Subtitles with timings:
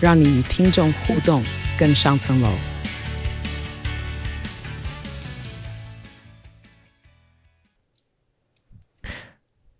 [0.00, 1.42] 让你与听众互动
[1.78, 2.48] 更上层楼。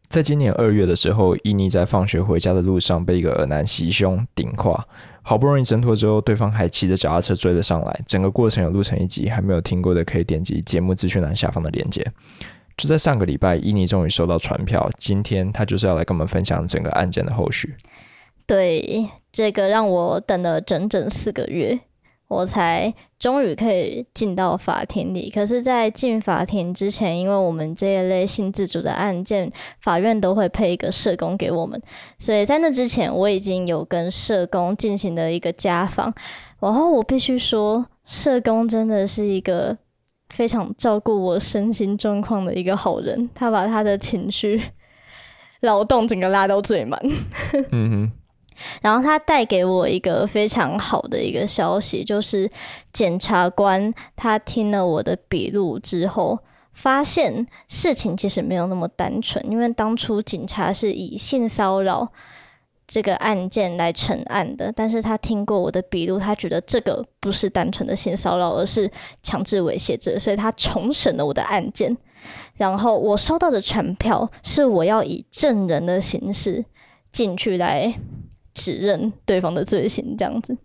[0.09, 4.89] 在今年二月的时候，伊妮在放学回家的路上被一个耳男袭胸顶胯，
[5.23, 8.01] 好不容易挣脱之后，对方还骑着脚踏车追了上来。
[8.07, 12.05] 整个过程有录成一集，还没有听过的可以点击节目资讯栏下方的链接。
[12.77, 17.77] 就在上个礼拜，伊妮终于收到传票，今天她就是要来跟我们分享整个案件的后续。
[18.47, 21.81] 对，这个让我等了整整四个月。
[22.29, 25.31] 我才终于可以进到法庭里。
[25.31, 31.81] 可是，在进法庭之前，因为我们这一类性自主的案件，法院都会配一个社工给我们，
[32.19, 36.13] 所以在那之前，我已经有跟社工进行了一个家访。
[36.61, 39.79] 然后，我必须说，社工真的是一个
[40.29, 43.31] 非常照顾我身心状况的一个好人。
[43.35, 44.63] 他把他的情绪、
[45.63, 47.01] 劳动整个拉到最满。
[47.73, 48.13] 嗯哼。
[48.83, 52.51] 然后他带给我一个非常好的一个消息，就是
[52.93, 56.39] 检察官他听了我的笔录之后，
[56.73, 59.45] 发现事情其实没有那么单纯。
[59.51, 62.09] 因为当初警察是以性骚扰
[62.87, 68.91] 这个案件来审案的，但是他听过我的笔录，他觉得这个不是单纯的性骚扰，而是
[69.23, 71.97] 强制猥亵罪，所以他重审了我的案件。
[72.57, 76.65] 然后我收到的传票是我要以证人的形式
[77.13, 77.95] 进去来。
[78.59, 80.57] 指认对方的罪行，这样子。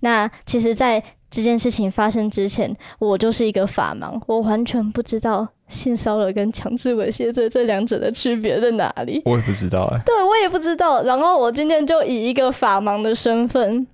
[0.00, 9.22] 那其实，在这件事情发生之前，我就是一个法盲，我完全不知道性骚扰跟强制猥亵罪这两者的区别在哪里。
[9.24, 11.02] 我也不知道哎，对我也不知道。
[11.02, 13.86] 然后我今天就以一个法盲的身份，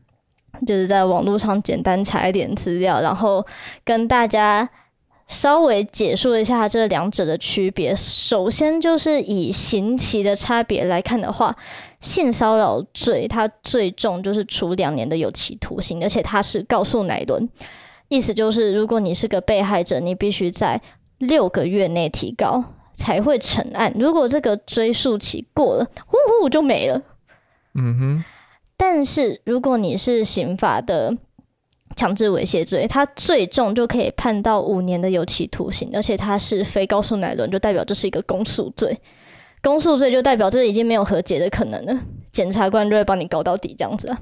[0.66, 3.46] 就是在网络上简单查一点资料，然后
[3.84, 4.68] 跟大家。
[5.26, 7.94] 稍微解说一下这两者的区别。
[7.96, 11.56] 首先，就是以刑期的差别来看的话，
[11.98, 17.48] 性骚扰罪它最重就是处两年的有期徒刑，而且它是告诉乃伦，
[18.08, 20.80] 意思就是如果你是个被害者，你必须在
[21.18, 23.94] 六个月内提高才会成案。
[23.98, 27.00] 如果这个追诉期过了，呼呼就没了。
[27.74, 28.24] 嗯哼。
[28.76, 31.16] 但是如果你是刑法的。
[31.96, 38.98] 强制猥亵罪，他最重就可以判到五年的有期徒刑，而且他是非告诉乃伦，就代表这是一个公诉罪。
[39.62, 42.00] 公诉罪就代表这已经没有和解的可能了，
[42.30, 44.18] 检察官就会帮你搞到底这样子啊。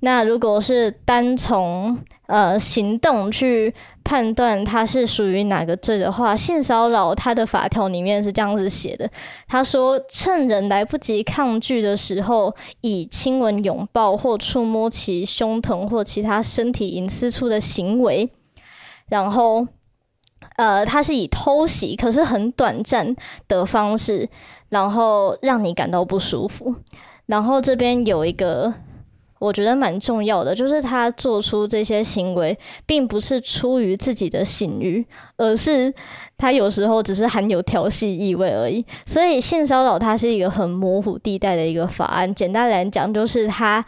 [0.00, 9.10] 那如果是单从呃行动去判断他是属于哪个罪的话，性骚扰他的法条里面是这样子写的：
[9.48, 18.30] 他说，趁人来不及抗拒的时候，以亲吻、拥抱或触摸其胸膛或其他身体隐私处的行为，
[19.08, 19.66] 然后
[20.54, 23.16] 呃，他是以偷袭，可是很短暂
[23.48, 24.28] 的方式，
[24.68, 26.76] 然后让你感到不舒服。
[27.26, 28.72] 然后这边有一个。
[29.38, 35.04] 我觉得蛮重要的，就是他做出这些行为，并不是出于自己的性欲，
[35.36, 35.92] 而是
[36.36, 38.84] 他有时候只是含有调戏意味而已。
[39.06, 42.34] 所以性骚扰它是一个很模糊地带的一个法案。
[42.34, 43.84] 简单来讲，就是他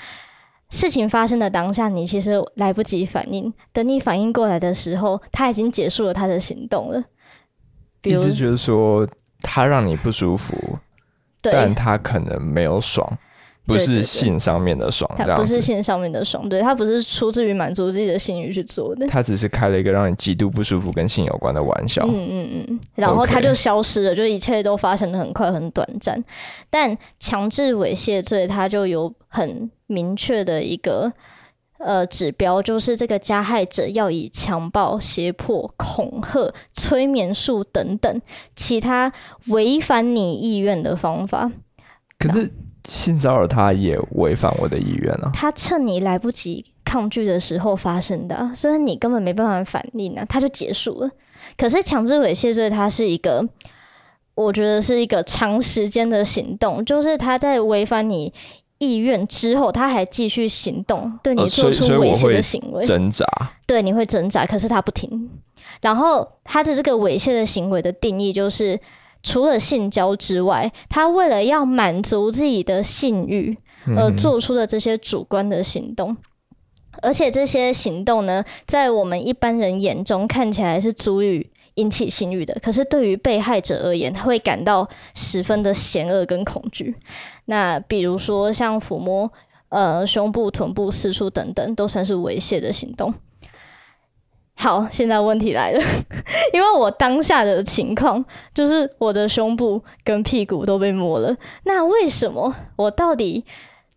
[0.71, 7.03] 事情发生的当下，你其实来不及反应，等你反应过来的时候，他已经结束了他的行动了。
[8.05, 9.07] 意思就是说，
[9.43, 10.57] 他让你不舒服，
[11.43, 13.19] 但他可能没有爽。
[13.75, 26.23] 不是性上面的爽，他不是性上面的爽，对他不是出自于满足自己的性欲去做的，他只是开了一个让你极度不舒服跟性有关的玩笑，嗯嗯嗯，然后他就消失了，就一切都发生的很快很短暂。
[26.69, 31.13] 但强制猥亵罪，它就有很明确的一个
[31.79, 38.21] 呃指标，就是这个加害者要以强暴、胁迫、恐吓、催眠术等等
[38.55, 39.13] 其他
[39.49, 41.51] 违反你意愿的方法，
[42.19, 42.51] 可是。
[42.89, 45.31] 性骚扰他也违反我的意愿啊！
[45.35, 51.11] 他趁你来不及抗拒的时候发生的，所以你根本没办法反应啊，他就结束了。
[51.57, 53.47] 可是强制猥亵罪，它是一个，
[54.35, 58.33] 我觉得是一个长时间的行动，就是他在违反你
[58.79, 63.27] 意愿之后，他还继续行动，对你做出猥亵的行为，挣扎，
[63.67, 65.31] 对，你会挣扎，可是他不停。
[65.83, 68.81] 然后他的这个猥亵的行为的定义就是。
[69.23, 73.57] 除了性交之外，他为了要满足自己的性欲
[73.97, 76.17] 而做出的这些主观的行动，
[77.03, 86.97] 而且这些行动呢，在我们一般人眼中看起来是足以引起性欲的，可是对于被害者而言，他会感到十分的险恶跟恐惧。
[87.47, 89.31] 那比如说像抚摸
[89.69, 93.15] 呃胸部、臀部、四处等等，都算是猥亵的行动。
[94.63, 95.81] 好，现在问题来了，
[96.53, 98.23] 因为我当下的情况
[98.53, 101.35] 就是我的胸部跟屁股都被摸了，
[101.65, 103.43] 那为什么我到底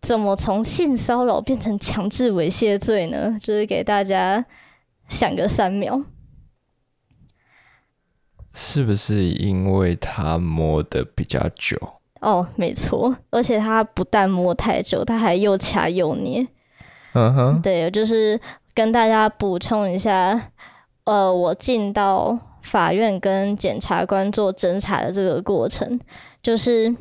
[0.01, 3.35] 怎么从性骚扰变成强制猥亵罪呢？
[3.41, 4.45] 就是给大家
[5.09, 6.01] 想个三秒。
[8.53, 11.77] 是不是因为他摸的比较久？
[12.21, 16.47] 哦，没错，而且他不但摸太久，他还又掐又捏。
[17.15, 18.39] 嗯哼，对，就是
[18.73, 20.51] 跟大家补充一下，
[21.03, 25.99] 呃，我进到法院跟检察官做侦查的这个过程，
[26.41, 26.95] 就是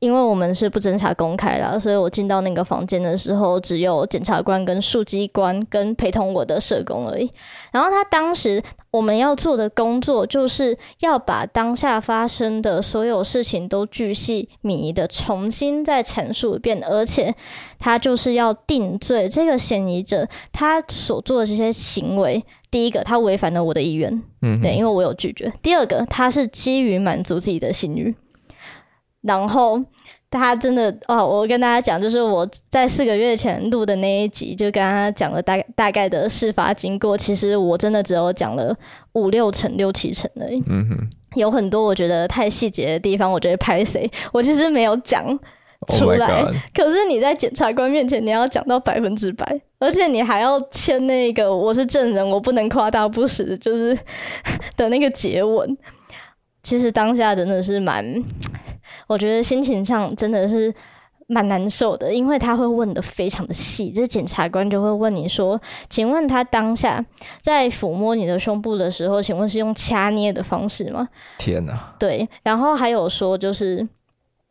[0.00, 7.30] 因为我们是不侦查公开的，所以我进到那个房间的时候，只有检察官跟书记官跟陪同我的社工而已。
[7.70, 17.34] 然后他当时我们要做的工作，就是要把当下发生的所有事情都巨细靡遗的重新再阐述一遍，而且
[17.78, 22.42] 他就是要定罪这个嫌疑者他所做的这些行为。
[22.70, 25.52] 第一个，他违反了我的意愿，嗯对，因为我有拒绝。
[25.60, 28.14] 第二个，他是基于满足自己的性欲，
[29.22, 29.82] 然后
[30.30, 37.16] 他真的哦，我跟大家讲，就是我在四个月前录的那一集，就跟他讲了大概大概的事发经过。
[37.16, 38.74] 其实我真的只有讲了
[39.12, 45.24] 五六成、六七成而已，嗯哼有很多我觉得太细节的地方，我觉得拍谁，我其实没有讲。
[45.88, 46.44] ，Oh 出来
[46.74, 53.98] 可是你在检察官面前，你要讲到百分之百，而且你还要签那个我是证人，我不能夸大不实，就是
[54.76, 55.74] 的那个结文。
[56.62, 58.04] 其实当下真的是蛮，
[59.10, 60.72] 我觉得心情上真的是
[61.26, 65.60] 蛮难受的，因为他会问的非常的细，这检察官就会问你说
[65.90, 67.04] ：“请问他当下
[67.42, 71.08] 在抚摸你的胸部的时候，请问是用掐捏的方式吗？”
[71.38, 73.84] 天哪，对，然后还有说就是，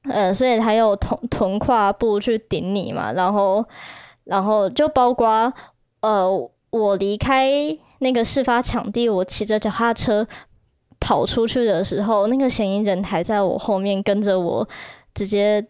[0.09, 3.63] 呃，所以他有臀臀胯部去顶你嘛，然后，
[4.25, 5.53] 然后就包括
[6.01, 6.29] 呃，
[6.69, 7.49] 我离开
[7.99, 10.27] 那个事发场地，我骑着脚踏车
[10.99, 14.67] 跑出去的时候，那个嫌疑人还在我后面跟着我，
[15.13, 15.65] 直接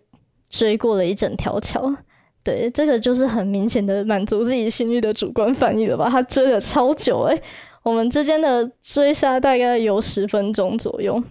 [0.50, 1.96] 追过了一整条桥。
[2.44, 6.10] 对，这个就是很明显的满足自己性欲的主观反应了吧？
[6.10, 7.42] 他追了超久、欸，
[7.84, 11.22] 我们之间的追杀大概有十分钟左右。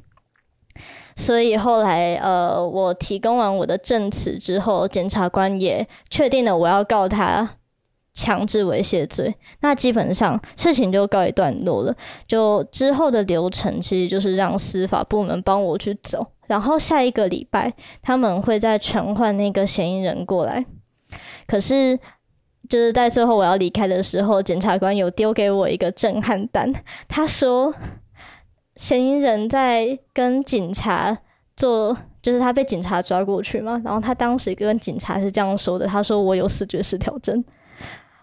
[1.17, 7.57] 所以后来，呃，我提供完我的证词之后，检察官也确定了我要告他
[8.19, 9.33] 强制猥亵罪。
[9.61, 11.95] 那基本上事情就告一段落了。
[12.27, 17.73] 就之后的流程，其实就是让司法部门帮我去走，然后下一个礼拜
[18.03, 20.67] 他们会再传唤那个嫌疑人过来。
[21.47, 21.99] 可是。
[22.69, 26.71] 就是在最后我要离开的时候，检察官有丢给我一个震撼弹。
[27.09, 27.73] 他说，
[28.77, 31.17] 嫌疑人在跟警察
[31.57, 37.43] 做，就是他被警察抓过去嘛，然后他当时跟警察是这样说的：他说我有视觉失调症。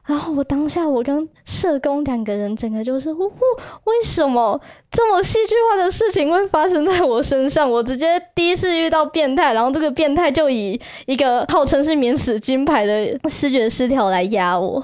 [0.05, 3.39] 然后我当下，我跟社工两个人，整个就是，呜呼、
[3.85, 4.59] 为什么
[4.91, 7.69] 这么戏剧化的事情会发生在我身上？
[7.69, 14.83] 我直接第一次遇到变态，然后这个变态就以一个号称是免死金牌的视觉失调来压我。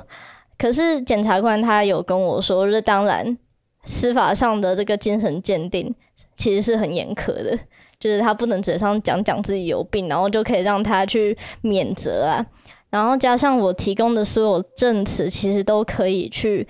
[0.57, 3.37] 可是检察官他有跟我说，这当然
[3.85, 5.93] 司法上的这个精神鉴定
[6.35, 7.55] 其实是很严苛的，
[7.99, 12.43] 就是他不能嘴上讲讲自己有病，然后就可以让他去免责啊。
[12.91, 16.67] 然后加上我提供的所有证词，其实都可以去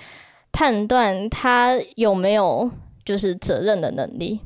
[0.53, 2.71] 判断他有没有
[3.03, 4.39] 就是责任的能力，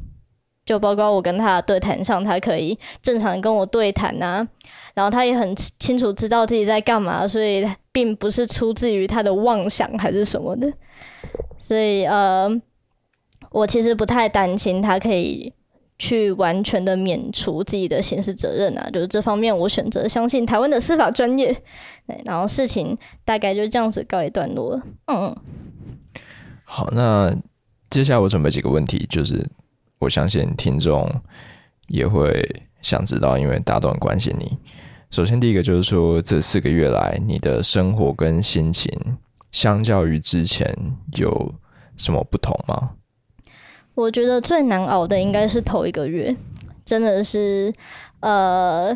[0.66, 4.48] 就包括我跟他对谈上，他可以正常跟我对谈啊，
[4.94, 10.72] 然后他也很清楚知道自己在干嘛，所以并不是出自于他的妄想还是什么的，
[11.60, 12.50] 所以呃，
[13.52, 15.54] 我其实不太担心他可以。
[15.98, 21.54] 去完全的免除自己的刑事责任啊，就是这方面我选择相信台湾的司法专业，
[22.06, 24.84] 对，然后事情大概就这样子告一段落了。
[25.08, 25.36] 嗯，
[26.66, 27.34] 好，那
[27.90, 29.48] 接下来我准备几个问题，就是
[30.00, 31.10] 我相信听众
[31.88, 32.44] 也会
[32.82, 34.58] 想知道，因为大家都很关心你。
[35.12, 38.92] 首先，第一个就是说，这四个月来你的生活跟心情，
[39.52, 40.76] 相较于之前
[41.16, 41.54] 有
[41.96, 42.92] 什么不同吗？
[43.96, 46.36] 我觉得最难熬的应该是头一个月，
[46.86, 47.74] 真的是
[48.20, 48.96] 呃。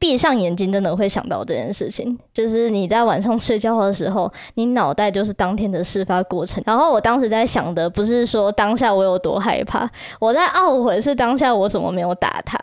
[0.00, 2.16] 闭上眼睛，真的会想到这件事情。
[2.32, 6.62] 就是你在晚上睡觉的时候，你脑袋就是当天的事发过程。
[6.64, 12.56] 然后我当时在想的，不是说当下我有多害怕，我在懊悔是当下我怎么没有打他。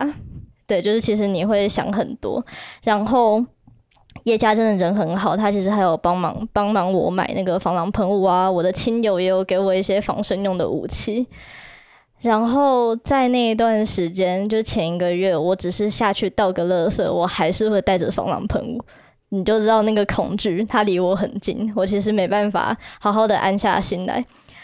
[0.65, 2.41] 对，就是其实你会想很多。
[2.83, 3.43] 然后
[4.23, 11.27] 叶家真的人很好，他其实还有帮忙帮忙我买那个防狼喷雾啊，我的亲友也有给我一些防身用的武器。
[12.21, 18.83] 然后在那一段时间，就前一个月，我只是下去倒个垃圾，我还是会带着防狼喷雾。
[19.29, 24.23] 你就知道那个恐惧，它离我很近，我其实没办法好好的安下心来。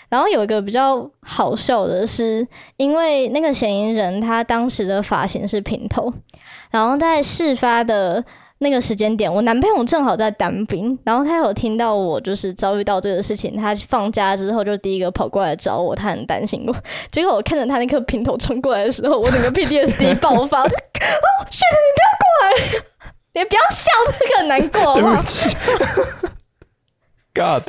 [0.10, 6.12] 然后有一个比较好笑的是，因为那个嫌疑人他当时的发型是平头，
[6.72, 8.24] 然后在事发的。
[8.64, 16.76] 那个时间点，我男朋友正好在当兵，然后他有听到我就是遭遇到这个事情，他放假之后就第一个跑过来找我，他很担心我。
[17.12, 20.62] 结果我看着他那颗平头冲过来的时候，我整个 PTSD 爆发。
[20.62, 20.70] 哦，
[21.50, 22.54] 雪的，你不要过来，
[23.34, 23.90] 你不要笑，
[24.20, 24.94] 这个很难过。
[24.94, 25.50] 对不起
[27.34, 27.68] ，God，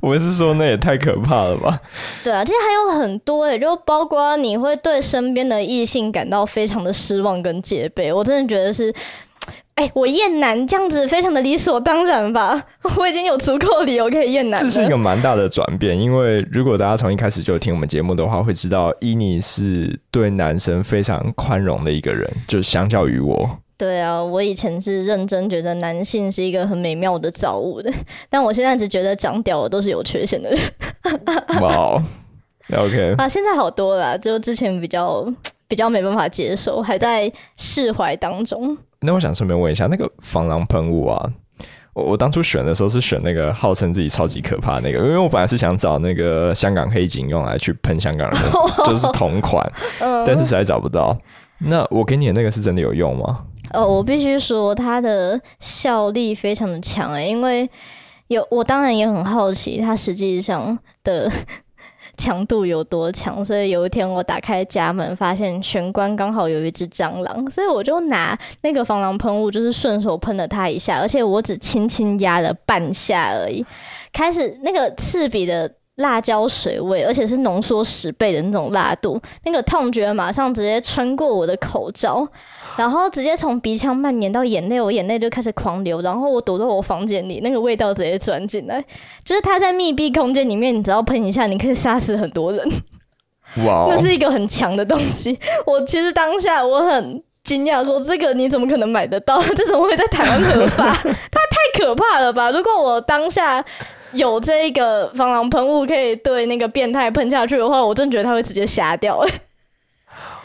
[0.00, 1.80] 我是说那也太可怕了吧？
[2.22, 8.12] 对啊，其实还有很多，也就包括你会对身边的异性感到非常的失望跟戒备。
[8.12, 8.94] 我真的觉得是。
[9.76, 12.62] 哎，我厌男这样子非常的理所当然吧？
[12.98, 14.60] 我已经有足够理由可以厌男。
[14.60, 23.58] 这是一个蛮大的转变，因为如果大家从一开始就听我们节目的话，会知道伊妮是对男生非常宽容的一个人，就相较于我。
[23.78, 27.90] 对啊，我以前是认真觉得男性是一个很美妙的造物的，
[28.28, 30.58] 但我现在只觉得长屌的都是有缺陷的人。
[31.62, 32.02] 哇
[32.76, 35.26] ，OK 啊，现在好多了，就之前比较
[35.66, 38.76] 比较没办法接受，还在释怀当中。
[39.00, 41.30] 那我想顺便问一下，那个防狼喷雾啊，
[41.94, 48.40] 我我当初选的时候是选那个号称自己超级可怕那个，因为我本来是想找那个香港黑警用来去喷香港人，
[48.84, 49.64] 就是同款，
[50.26, 51.16] 但是实在找不到。
[51.58, 53.44] 那我给你的那个是真的有用吗？
[53.72, 57.68] 哦，我必须说它的效力非常的强诶，因为
[58.28, 61.30] 有我当然也很好奇它实际上的。
[62.20, 63.42] 强度有多强？
[63.42, 73.64] 所以有一天我打开家门，发现玄关刚好有一只蟑螂，所以我就拿那个防狼喷雾，就是顺手喷了它一下，而且我只轻轻压了半下而已。
[74.12, 82.28] 开始那个刺鼻的辣椒水味，而且是浓缩十倍的那种辣度，那个痛觉马上直接穿过我的口罩。
[82.78, 86.00] 然后直接从鼻腔蔓延到眼泪，我眼泪就开始狂流。
[86.02, 88.82] 然后我躲到我房间里，那个味道直接钻进来。
[89.24, 92.66] 就是它在密闭空间里面，你只要喷一下，你可以杀死很多人。
[93.66, 95.38] 哇，那是一个很强的东西。
[95.66, 99.42] 我其实当下我很惊讶，说这个你怎么可能买得到？
[99.54, 100.84] 这怎么会在台湾合法？
[101.02, 102.50] 它太可怕了吧！
[102.52, 103.62] 如果我当下
[104.12, 109.24] 有这个防狼喷雾，可以对那个变态喷下去的话，我真的觉得他会直接瞎掉。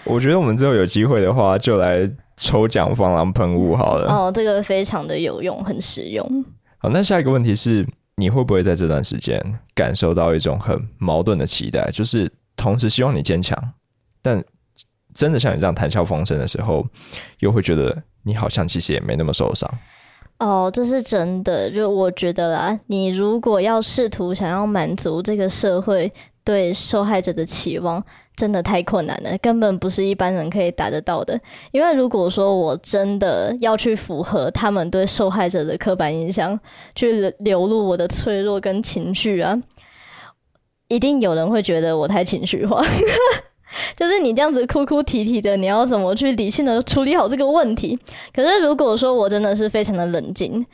[0.04, 4.12] 我觉得我们之后有机会的话，就来抽奖防狼喷雾好了。
[4.12, 6.46] 哦，这个非常的有用，很实用。
[6.78, 9.42] 好，那下一个问题是，你会不会在这段时间
[9.74, 11.90] 感受到一种很矛盾的期待？
[11.92, 13.58] 就是同时希望你坚强，
[14.22, 14.44] 但
[15.14, 16.86] 真的像你这样谈笑风生的时候，
[17.40, 19.68] 又会觉得你好像其实也没那么受伤。
[20.40, 21.70] 哦，这是真的。
[21.72, 26.12] 就我觉得啦，你如果要试图想要满足这个社会
[26.44, 28.04] 对受害者的期望。
[28.38, 31.40] 真的太困难了，根本不是一般人可以达得到的。
[31.72, 36.60] 因为如果说我真的要去符合他们对受害者的刻板印象，
[36.94, 39.58] 去流露我的脆弱跟情绪啊，
[40.90, 42.84] 一定有人会觉得我太情绪化。
[43.96, 47.98] 就是你这样子哭哭啼啼的，你要怎么去理性的处理好这个问题？
[48.34, 50.66] 可是如果说我真的是非常的冷静，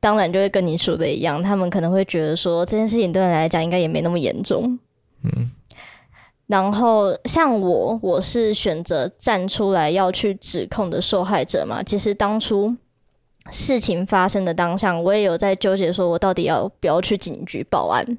[0.00, 4.78] 当然就会跟你说的一样，他们可能会觉得说这件事情对你来讲应该也没那么严重。
[5.24, 5.50] 嗯。
[6.46, 11.80] 然后像我，我是选择站出来要去指控的受害者嘛。
[11.80, 12.74] 其实当初
[13.50, 18.18] 事情发生的当下，我也有在纠结，说我到底要不要去警局报案。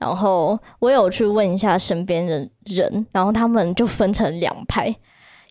[0.00, 4.92] 然后我有去问一下身边的人，然后他们就分成两派，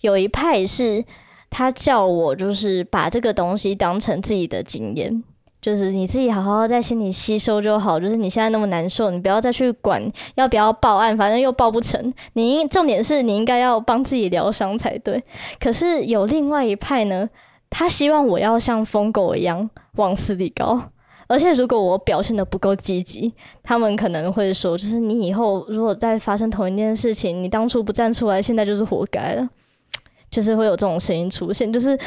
[0.01, 1.05] 有一派是
[1.49, 5.23] 他叫我就是把这个东西当成自己的经验。
[5.61, 7.99] 就是你自己好好在心里吸收就好。
[7.99, 10.01] 就是你现在那么难受，你不要再去管
[10.35, 12.13] 要不要报案，反正又报不成。
[12.31, 15.21] 你应重点是你应该要帮自己疗伤才对。
[15.59, 17.29] 可是有另外一派呢，
[17.69, 20.81] 他希望我要像疯狗一样往死里搞。
[21.29, 23.33] 而且如果我表现的不够积极，
[23.63, 29.49] 他们可能会说，就是你以后如果再发生同一件事情，你当初不站出来，现在就是活该了。
[30.29, 31.97] 就是会有这种声音出现，就是。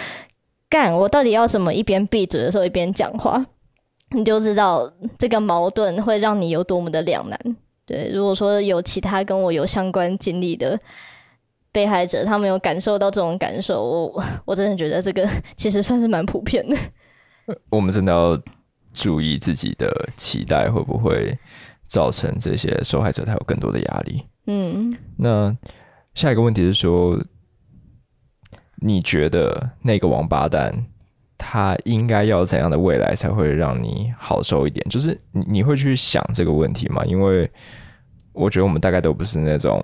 [0.73, 0.91] 干！
[0.91, 3.45] 我到底要怎么一边闭嘴的时候一边讲话？
[4.13, 7.39] 你就知道这个矛盾会让你有多么的两难。
[7.85, 10.81] 对，如果说有其他跟我有相关经历的
[11.71, 16.75] 被害者，他们有感受到这种感受，我 我真的觉得这个其实算是蛮普遍的。
[17.69, 18.31] 我们真的要
[18.93, 21.39] 注意自己的期待会不会
[21.87, 24.25] 造成这些受害者他有更多的压力。
[24.47, 25.57] 嗯，那
[26.15, 27.19] 下一个问题是说。
[28.85, 30.75] 你觉得那个王八蛋
[31.39, 34.85] 他应该要怎样的未来才会让你好受一点？
[34.89, 37.05] 就是你你会去想这个问题吗？
[37.05, 37.49] 因为
[38.33, 39.81] 我觉得我们大概都不是那种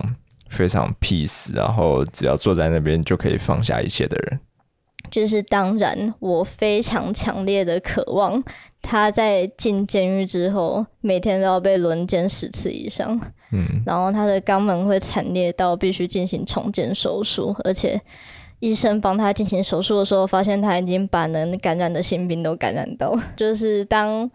[0.49, 4.39] 非常 peace，然后只要坐在那边就可以放下一切的人。
[5.09, 8.43] 就是当然，我非常强烈的渴望
[8.81, 13.19] 他在进监狱之后，每天都要被轮奸十次以上。
[13.51, 17.99] 嗯，然后他的肛门会惨烈到必须进行重建手术，而且
[18.59, 23.17] 医生帮他进行手术的时候，发现他已经把能感染的性病都感染到。
[23.35, 24.29] 就是当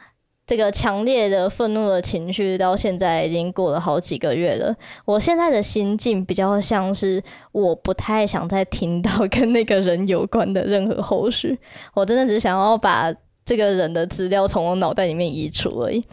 [0.46, 7.22] 这个强烈的愤怒的情绪到现在已经过了好几个月了，我现在的心境比较像是
[7.52, 11.58] 我不太想再听到跟那个人有关的任何后续，
[11.94, 13.10] 我真的只想要把
[13.44, 16.04] 这个人的资料从我脑袋里面移除而已。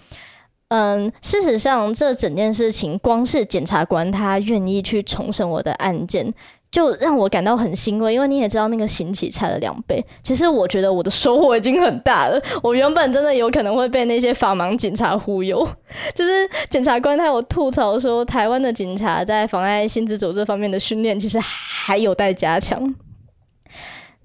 [0.69, 6.33] 嗯，事实上，这整件事情，光是检察官他愿意去重审我的案件，
[6.71, 8.13] 就让我感到很欣慰。
[8.13, 10.03] 因为你也知道，那个刑期差了两倍。
[10.23, 12.41] 其实我觉得我的收获已经很大了。
[12.63, 15.67] 我原本真的有可能会被那些法盲警察忽悠，
[16.15, 16.31] 就是
[16.69, 22.95] 检察官他有吐槽说，台湾的警察在妨碍性自主这方面的训练，其实还有待加强。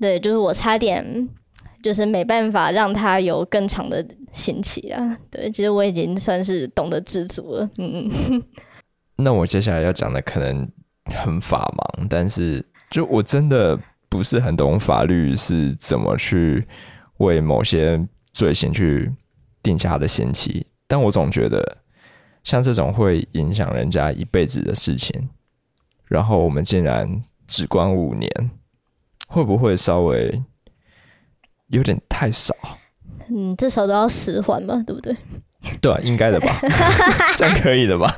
[0.00, 1.28] 对，就是我差点。
[1.82, 5.16] 就是没办法让他有更长的刑期啊！
[5.30, 7.70] 对，其实我已经算是懂得知足了。
[7.78, 8.42] 嗯嗯。
[9.18, 10.68] 那我接下来要讲的可能
[11.06, 16.66] 很法盲，但是就我真的不是很懂法律是怎么去
[17.18, 19.12] 为某些罪行去
[19.62, 21.78] 定下他的刑期，但我总觉得
[22.44, 25.28] 像这种会影响人家一辈子的事情，
[26.04, 28.30] 然后我们竟然只关五年，
[29.28, 30.42] 会不会稍微？
[31.70, 32.54] 有点太少，
[33.28, 35.16] 嗯，至少都要十环吧，对不对？
[35.80, 36.58] 对啊，应该的吧，
[37.36, 38.12] 这样可以的吧？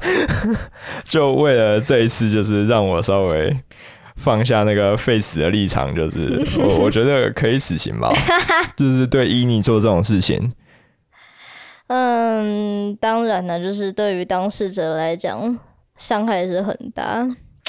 [1.04, 3.56] 就为了这一次，就是让我稍微
[4.16, 8.12] 放下那个废死的立场，就是我我觉得可以死刑吧，
[8.76, 10.52] 就是对伊尼做这种事情。
[11.88, 15.58] 嗯，当然了，就是对于当事者来讲，
[15.96, 17.26] 伤害是很大，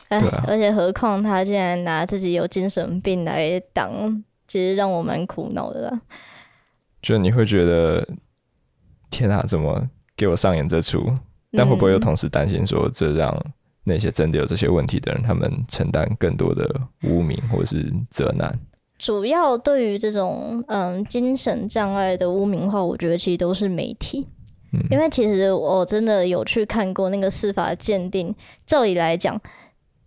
[0.10, 4.24] 哎，而且何况他竟然拿自己有精神病来挡。
[4.48, 6.02] 其实让我蛮苦恼的啦，
[7.04, 8.04] 就你会觉得
[9.10, 9.82] 天啊，怎么
[10.16, 11.12] 给我上演这出？
[11.52, 13.36] 但会不会又同时担心说，这让
[13.84, 16.70] 那些真的有这些问题的人，他们承担更多的
[17.04, 18.54] 污名或者是责难？
[18.98, 24.28] 主要对于这种嗯精神障碍的污名化，我觉得其实都是媒体，
[24.92, 29.42] 因为其实我真的有去看过那个司法鉴定，照理来讲，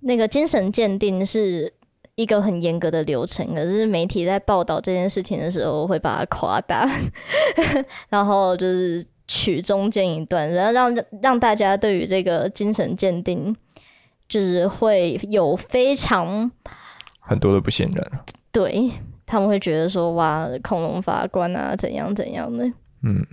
[0.01, 1.75] 那个精神鉴定是。
[2.15, 6.87] 一个很严格的流程，可是媒体在报道这件事情的时候会把它夸大，
[8.11, 13.57] 然后就是取中间一段，然后让让大家对于这个精神鉴定
[14.29, 16.51] 就是会有非常
[17.19, 18.13] 很多的不信任。
[18.53, 18.93] 对
[19.25, 22.71] 他们会觉得说哇，恐龙法官啊，怎样怎样的。
[23.03, 23.27] 嗯，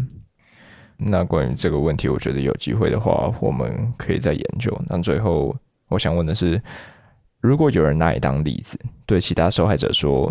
[0.95, 4.73] 那关于这个问题，我觉得有机会的话，我们可以再研究。
[4.87, 5.53] 那最后
[5.89, 6.61] 我想问的是。
[7.41, 10.29] 如果有人拿你当例子，对其他受害者说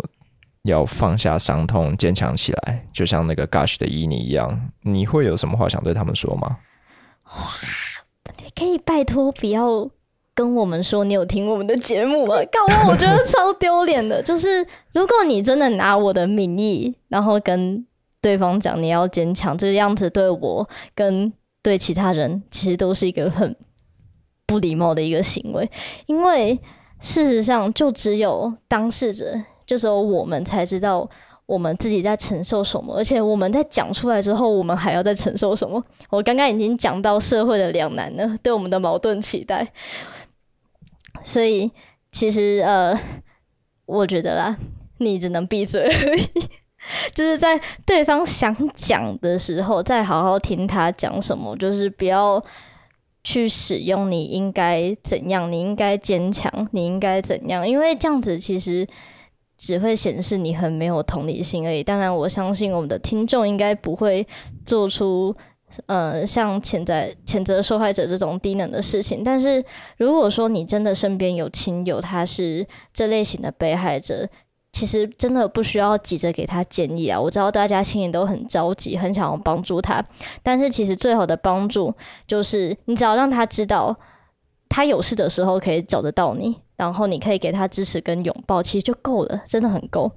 [0.63, 6.57] 要放下伤痛，坚强起来，就像那个 Gush 的伊尼一样，你会有什么话想对他们说吗？
[7.25, 7.33] 哇，
[8.55, 9.89] 可以拜托不要
[10.35, 12.35] 跟我们说你有听我们的节目吗？
[12.51, 14.21] 搞得我觉得超丢脸的。
[14.23, 17.83] 就是如果你真的拿我的名义，然后跟
[18.21, 23.55] 对方讲你要坚强，这个样子对我跟对其他人，其实都是一个很
[24.45, 25.71] 不礼貌的一个行为，
[26.05, 26.59] 因为。
[26.99, 31.09] 事实上，就只有当事者，就只有我们才知道
[31.45, 35.83] 我们自己在承受什么，而且我们在讲出来之后，我们还要再承受什么。
[36.09, 39.65] 我刚刚已经讲到社会的两难了，对我们的矛盾期待。
[41.23, 41.71] 所以，
[42.11, 42.99] 其实呃，
[43.85, 44.57] 我觉得啦，
[44.97, 46.29] 你只能闭嘴而已，
[47.15, 52.43] 就是在对方想讲的时候，再好好听他讲什么，就是不要。
[53.23, 55.51] 去使用你应该怎样？
[55.51, 57.67] 你应该坚强，你应该怎样？
[57.67, 58.87] 因为这样子其实
[59.57, 61.83] 只会显示你很没有同理心而已。
[61.83, 64.25] 当然，我相信我们的听众应该不会
[64.63, 65.35] 做出
[65.85, 66.93] 呃像谴责
[67.25, 69.21] 谴责受害者这种低能的事情。
[69.23, 69.63] 但是
[69.97, 74.27] 如果说你真的身边有亲友他是这类型的被害者，
[74.71, 77.19] 其实真的不需要急着给他建议啊！
[77.19, 80.03] 我知道大家心里都很着急，很想要帮助他，
[80.43, 81.93] 但是其实最好的帮助
[82.27, 83.95] 就是你只要让他知道，
[84.69, 90.11] 他有事的时候可以找得到你，然后你可以给他支持跟拥抱，其实就够了，真的很够。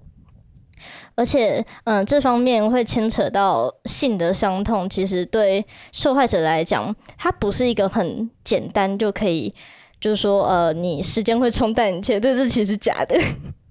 [1.14, 9.54] 而且，嗯，这方面会牵扯到性的伤痛，其实对受害者来讲，它不是一个很简单就可以，
[10.00, 13.16] 就是说，呃，你时间会冲淡一切，这是其实假的。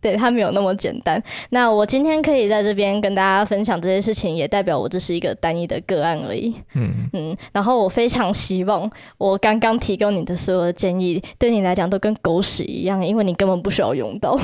[0.01, 1.21] 对，它没有那么简单。
[1.51, 6.55] 那我今天可以在这边跟大家分享这些事情，也代表我这是一个单一的个案而已。
[6.73, 14.37] 嗯，嗯，然后我非常希望我刚刚提供你的所有的建议，对你来讲都跟狗屎一样，因为你根本不需要用到。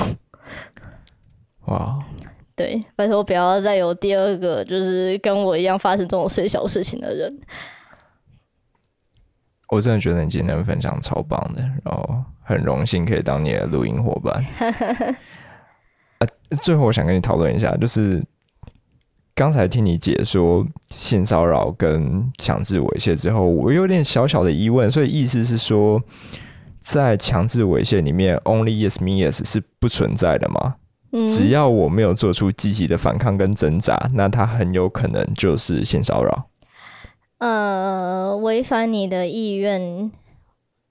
[1.66, 2.00] 哇，
[2.56, 7.40] 对，拜托不要再有第二个就是跟我一样发生这种碎小事情的人。
[9.70, 14.46] 我真的觉得你今天分享超棒的，然后很荣幸可以当你的录音伙伴。
[16.50, 18.24] 啊，最后我想跟你讨论一下，就是
[19.36, 26.02] 刚才听你解说性骚扰跟强制猥亵之后，我有点小小的疑问，所以意思是说，
[26.80, 30.76] 在强制猥亵里面，only yes me yes 是不存在的吗？
[31.12, 36.50] 嗯，只要我没有做出积极的反抗跟挣扎，那他很有可能就是性骚扰。
[37.38, 40.12] 呃，违反你的意愿，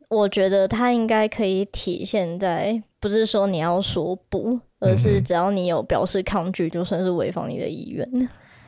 [0.09, 8.09] 我觉得它应该可以体现在，不是说你要说不，而是只要你有表示抗拒，就算是违反你的意愿。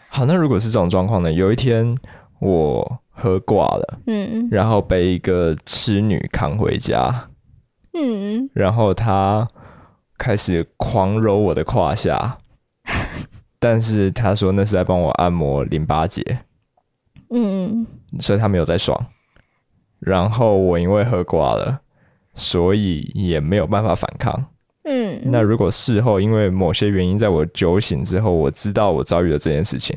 [0.09, 1.33] 好，那如果是这种状况呢？
[1.33, 1.97] 有一天
[2.41, 4.01] 我喝挂了。
[4.07, 7.29] 嗯然后被一个痴女扛回家，
[7.93, 9.49] 嗯，然后她
[10.17, 12.39] 开始狂揉我的胯下，
[13.61, 16.41] 但是她说那是在帮我按摩淋巴结，
[17.31, 17.87] 嗯，
[18.19, 18.99] 所以她没有在爽。
[19.99, 21.81] 然后我因为喝挂了，
[22.35, 24.47] 所以也没有办法反抗。
[24.85, 29.97] 嗯，那如果事后因为某些原因，在我酒醒之后，我知道我遭遇了这件事情，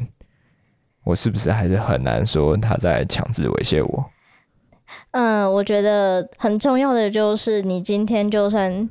[1.06, 4.06] 我是不是还是很难说他在强制猥亵我？
[5.12, 8.90] 嗯，我觉得很重要的就是，你今天就算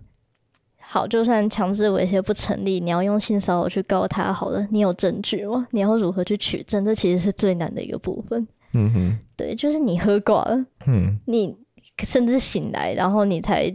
[0.81, 5.67] 好，就算强制猥亵不成立，你要用性骚扰去告他好了，你有证据吗？
[5.73, 6.83] 你要如何去取证？
[6.83, 8.49] 这其实是最难的一个部分。
[8.73, 11.19] 嗯哼，对，就是你喝挂了，嗯。
[11.27, 11.57] 你
[12.05, 13.75] 甚至醒来，然后你才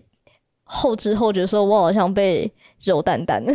[0.63, 2.51] 后知后觉说，我好像被
[2.83, 3.43] 揉蛋蛋。
[3.45, 3.53] 了。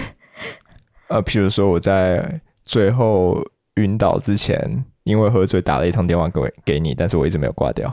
[1.09, 3.43] 呃，譬如说我在最后
[3.77, 7.93] 晕倒之前，因为喝醉打了一通电话给给你，但是我一直没有挂掉，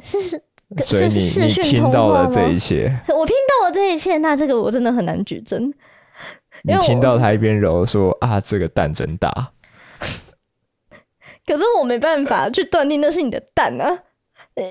[0.00, 0.40] 是
[0.82, 5.72] 所以是你你听到了这一切，我听到了这一切，那这个我真的很难举证。
[6.62, 9.52] 你听到他一边揉说啊，这个蛋真大，
[11.48, 13.86] 可是我没办法去断定那是你的蛋啊。
[14.54, 14.64] 呃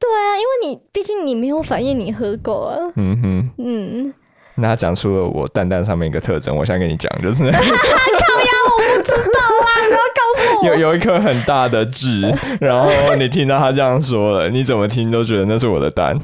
[0.00, 2.76] 对啊，因为你毕竟你没有反应，你喝过啊。
[2.96, 3.50] 嗯哼。
[3.58, 4.14] 嗯，
[4.56, 10.66] 那他讲出了我蛋蛋上面一个特征，我想跟你讲，就是 靠呀，我不知道啦，不要告诉我。
[10.66, 12.20] 有有一颗很大的痣，
[12.60, 16.18] 然后你听到他这样说了，你怎么听都觉得那是我的蛋。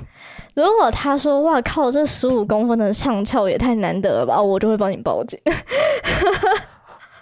[0.55, 5.39] 如果他说哇靠，这十五公分的上翘也太难得了吧，我就会帮你报警。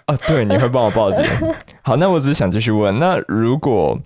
[0.07, 1.23] 啊，对，你会帮我报警。
[1.83, 3.99] 好，那我只是想继续问，那如果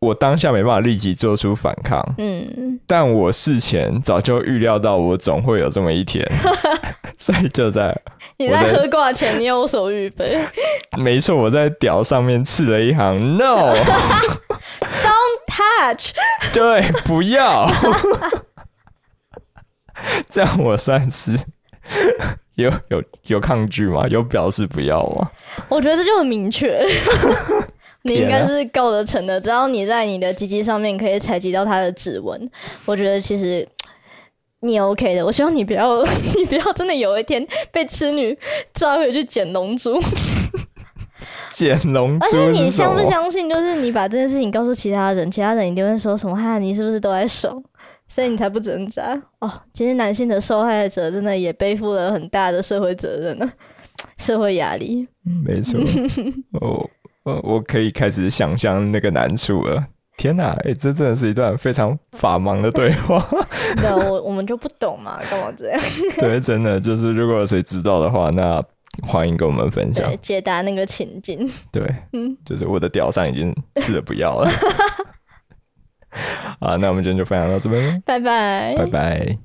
[0.00, 6.30] 我当下没办法立即做出反抗，嗯，但我事前早就预料到我总会有这么一天，
[7.16, 7.98] 所以就在
[8.36, 10.38] 你在喝挂前你有所预备。
[10.98, 13.80] 没错，我在屌上面刺了一行 “no”，Don't
[15.48, 16.12] touch，
[16.52, 17.66] 对，不要，
[20.28, 21.32] 这样我算是
[22.56, 24.06] 有有有抗拒吗？
[24.08, 25.30] 有表示不要吗？
[25.68, 26.84] 我觉得这就很明确。
[28.06, 32.50] 你应该是告得成的，只要你在你的鸡鸡上面可以采集到它的指纹，
[32.84, 33.66] 我觉得其实
[34.60, 35.24] 你 OK 的。
[35.24, 36.02] 我希望你不要，
[36.36, 38.38] 你不要真的有一天被痴女
[38.74, 39.98] 抓回去捡龙珠。
[41.48, 43.10] 捡龙珠而且珠你相不？
[43.10, 47.62] 相信，就是你把这件事情告诉其他人，其他人一定会说什么“哈，你是不是都在爽”，
[48.14, 49.50] 所以你才不挣扎哦。
[49.72, 53.52] 其实男性的受害者真的也背负了很大的社会责任呢，
[54.18, 55.04] 社会压力。
[55.44, 55.80] 没错，
[56.60, 56.88] 哦，
[57.24, 59.84] 呃，我可以开始想象那个难处了。
[60.16, 63.18] 天哪，哎、这真的是一段非常法盲的对话。
[63.82, 65.80] 对，我 我们就不懂嘛，干嘛这样？
[66.16, 68.62] 对，真的就是，如果有谁知道的话，那
[69.02, 70.08] 欢迎跟我们分享，。
[70.22, 71.50] 解答那个情境。
[71.72, 74.48] 对，嗯，就是我的屌上已经刺了不要了。
[76.60, 78.74] 啊，那我们今天就分享到这边，拜拜。
[78.76, 79.43] 拜拜。